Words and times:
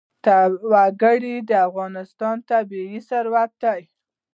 وګړي 0.71 1.35
د 1.49 1.51
افغانستان 1.67 2.37
طبعي 2.49 2.97
ثروت 3.09 3.51
دی. 3.63 3.81